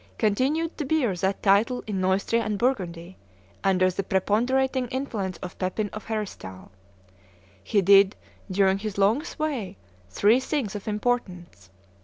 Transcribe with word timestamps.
continued 0.17 0.75
to 0.79 0.83
bear 0.83 1.15
that 1.15 1.43
title 1.43 1.83
in 1.85 2.01
Neustria 2.01 2.41
and 2.43 2.57
Burgundy, 2.57 3.17
under 3.63 3.91
the 3.91 4.01
preponderating 4.01 4.87
influence 4.87 5.37
of 5.43 5.55
Pepin 5.59 5.91
of 5.93 6.05
Heristal. 6.05 6.71
He 7.63 7.83
did, 7.83 8.15
during 8.49 8.79
his 8.79 8.97
long 8.97 9.23
sway, 9.23 9.77
three 10.09 10.39
things 10.39 10.73
of 10.73 10.87
importance. 10.87 11.69